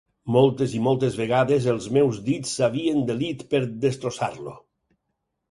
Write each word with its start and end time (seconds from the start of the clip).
Moltes 0.35 0.71
i 0.77 0.79
moltes 0.85 1.17
vegades 1.19 1.67
els 1.73 1.85
meus 1.99 2.17
dits 2.31 2.55
s'havien 2.61 3.05
delit 3.11 3.45
per 3.53 3.63
destrossar-lo. 3.85 4.57